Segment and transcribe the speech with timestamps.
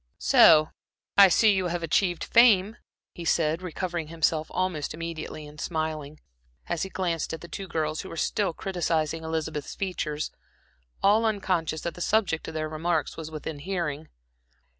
[0.17, 0.71] "So
[1.15, 2.75] I see you have achieved fame,"
[3.13, 6.19] he said, recovering himself almost immediately and smiling,
[6.67, 10.31] as he glanced at the two girls who were still criticizing Elizabeth's features,
[11.03, 14.09] all unconscious that the subject of their remarks was within hearing.